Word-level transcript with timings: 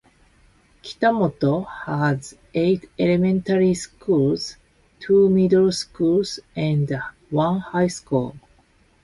Kitamoto 0.81 1.67
has 1.67 2.35
eight 2.55 2.89
elementary 2.97 3.75
schools, 3.75 4.57
two 4.99 5.29
middle 5.29 5.71
schools 5.71 6.39
and 6.55 6.91
one 7.29 7.59
high 7.59 7.85
school. 7.85 8.35